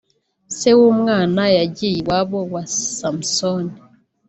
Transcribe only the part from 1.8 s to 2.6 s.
iwabo